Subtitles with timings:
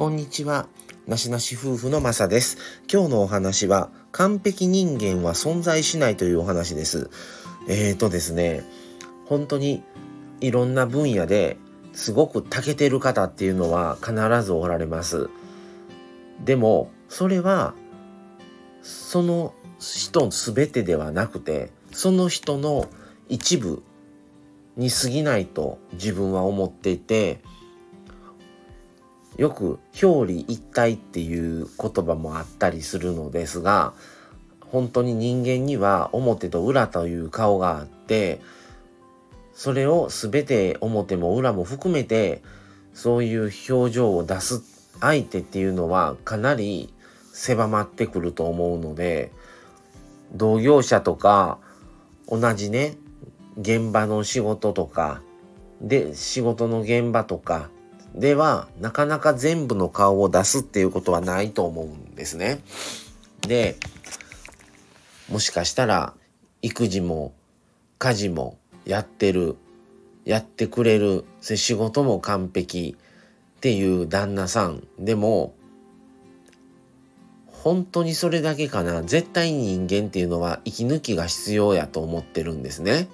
[0.00, 0.66] こんにちは。
[1.06, 2.56] なしなし夫婦のまさです。
[2.90, 7.10] 今日のお話は、完璧人間は存在しないというお話です。
[7.68, 8.62] えーとですね、
[9.26, 9.82] 本当に
[10.40, 11.58] いろんな分野で
[11.92, 15.28] すごく長けてる方っていうのは必ずおられます。
[16.42, 17.74] でも、それは、
[18.80, 22.88] その人全てではなくて、その人の
[23.28, 23.82] 一部
[24.78, 27.42] に過ぎないと自分は思っていて、
[29.36, 33.94] よく表裏一体っていう言葉もあったりするのですが
[34.60, 38.40] 本当に人間には表と裏という顔があって
[39.54, 42.42] それを全て表も裏も含めて
[42.94, 44.62] そういう表情を出す
[45.00, 46.92] 相手っていうのはかなり
[47.32, 49.32] 狭まってくると思うので
[50.32, 51.58] 同業者とか
[52.28, 52.96] 同じね
[53.58, 55.22] 現場の仕事とか
[55.80, 57.70] で仕事の現場とか
[58.14, 62.60] ではなかなか全部の顔を出すっていうことはないと思うんですね。
[63.42, 63.76] で
[65.28, 66.14] もしかしたら
[66.62, 67.32] 育児も
[67.98, 69.56] 家事もやってる
[70.24, 72.96] やってくれる仕事も完璧
[73.56, 75.54] っていう旦那さんでも
[77.46, 83.08] 本当にそれだけかな絶対に人間っていうのは息抜きが必要やと思ってるんですね。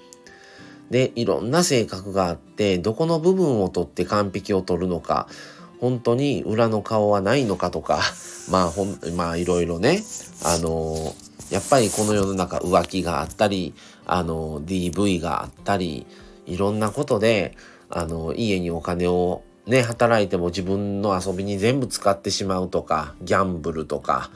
[0.90, 5.28] で、いろんな性格があって、どこの部分を取って完璧を取るのか、
[5.80, 8.00] 本当に裏の顔はないのかとか、
[8.50, 10.02] まあほん、まあいろいろね、
[10.44, 11.14] あの
[11.50, 13.74] やっぱりこの世の中浮気があったり、
[14.06, 16.06] あのー DV があったり、
[16.46, 17.56] いろんなことで、
[17.88, 24.30] あの家にお金をね、働いても自分の遊びに全部使ってしまうとか、ギャンブルとか、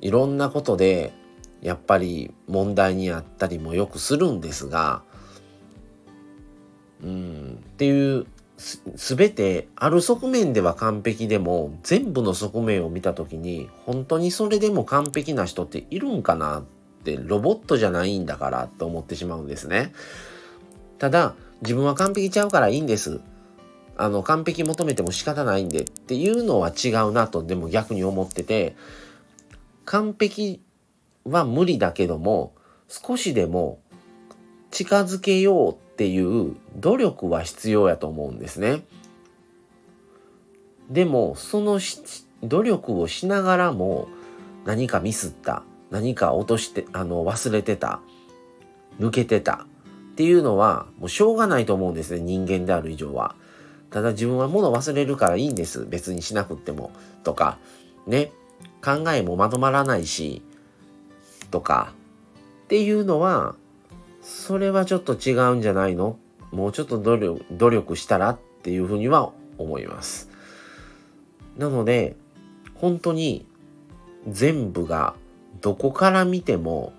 [0.00, 1.12] いろんなことで、
[1.60, 5.02] やっぱり問題にあったりもよくするんですが、
[7.02, 8.26] うんっていう
[8.94, 16.64] 全てある側面では完璧でも全部の側面を見た時に本当にそれでも完璧な人っているんかなっ
[17.04, 19.92] てロボットじゃないんだからと思ってしまうんですね。
[20.98, 23.20] ただ自分は完璧ちゃうからいいんです。
[23.96, 28.74] あの完璧求めても仕方ないんでっていうのは違うなとでも逆に思ってて
[29.84, 30.62] 完璧
[31.24, 32.54] は無理だけども
[32.88, 33.80] 少しでも
[34.70, 38.82] 近づけようっっていう努力は必要やと思うんですね。
[40.90, 41.78] でもその
[42.42, 44.08] 努力をしながらも
[44.64, 48.00] 何かミスった何か落としてあの忘れてた
[48.98, 49.66] 抜けてた
[50.12, 53.34] っていうのはもうしょうがないと思うんですね人間である以上は。
[53.90, 56.92] ただ自分は物忘れるからいいんです別にしなくっても
[57.24, 57.58] とか
[58.06, 58.32] ね
[58.82, 60.40] 考えもまとまらないし
[61.50, 61.92] とか
[62.64, 63.54] っていうのは
[64.22, 66.18] それはちょっと違うんじゃないの？
[66.52, 70.30] もうちょっと努力努力したらっていうふうには思います。
[71.58, 72.16] なので
[72.74, 73.46] 本当に
[74.28, 75.14] 全部が
[75.60, 76.92] どこから見ても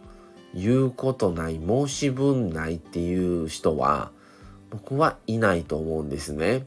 [0.53, 4.11] 言うことない申し分ないっていう人は
[4.69, 6.65] 僕はいないと思うんですね。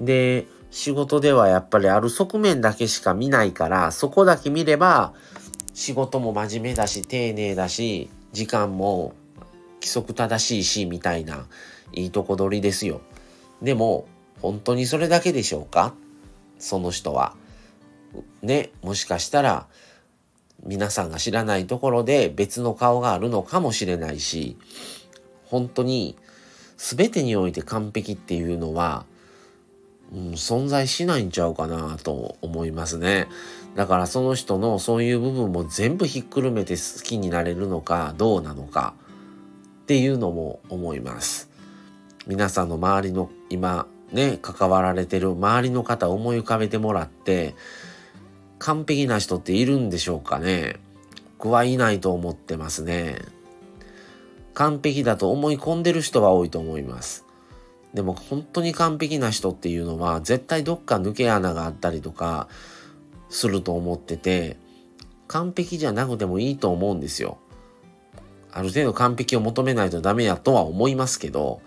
[0.00, 5.14] で仕事ではやっぱりある側面だけしか見ないからそこだけ見れば
[5.74, 9.14] 仕事も真面目だし丁寧だし時間も
[9.80, 11.46] 規則正しいし、みたいな、
[11.92, 13.00] いいとこ取りですよ。
[13.62, 14.06] でも、
[14.40, 15.94] 本当にそれだけでしょうか？
[16.58, 17.34] その人は。
[18.42, 19.66] ね、もしかしたら、
[20.64, 24.56] 皆さんが知らないところで別の顔があるのかもしれないし、
[25.44, 26.16] 本当に
[26.76, 29.06] 全てにおいて完璧っていうのは、
[30.12, 33.28] うん、存在しないんちゃうかなと思いますね。
[33.76, 38.94] だからその人のそういう部分も全部ひっくるめて好きになれるのかどうなのか。
[39.88, 41.48] っていうのも思います。
[42.26, 47.54] 皆さんの周りの今ね、関わられてる周りの方を思い浮かべてもらって、
[48.58, 50.76] 完璧な人っているんでしょうかね
[51.38, 53.16] 僕はいないと思ってますね。
[54.52, 57.24] 完璧だと思い込んでる人は多いと思います。
[57.94, 62.48] でも本当に完璧な人っていうのは絶対どっか抜け穴があったりとか
[63.30, 64.58] すると思ってて
[65.28, 67.38] 完璧じゃなくてもいいと思うんですよ。
[68.52, 71.60] ある程度完璧を求めないとダメやとは思いますけど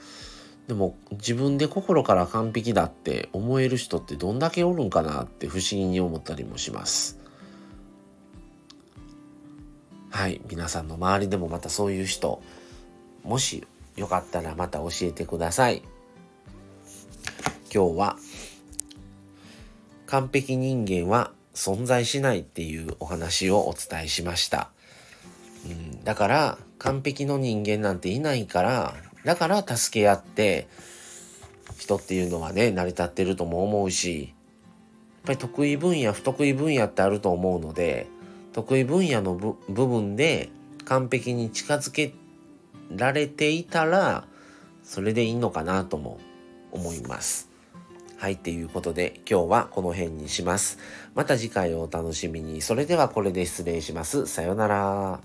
[0.68, 7.20] でも自分で心から完璧だって思える人ってどんだけおるんかなって不思議に思ったりもします。
[10.10, 12.42] はい皆さんの周りでもまたそういう人
[13.24, 15.84] もしよかったらまた教えてください。
[17.74, 18.18] 今日は
[20.06, 24.72] 完璧人間は存在しないっていうお話をお伝えしました、
[25.66, 30.68] うん、だから完璧の人間なんていないから、だから助け合って、
[31.78, 34.32] 人っていうのはね、成り立ってるとも思うしやっ、
[35.26, 38.08] ぱり得意分野不得意分野ってあると思うので
[38.54, 40.50] 得意分野の部分で
[40.86, 42.14] 完璧に近づけ
[42.90, 44.26] られていたら
[44.84, 46.20] それでいいのかなとも
[46.72, 47.50] 思います。
[48.18, 50.78] はい、ということで今日はこの辺にします。
[51.16, 52.62] また次回をお楽しみに。
[52.62, 54.28] それではこれで失礼します。
[54.28, 55.20] さようなら。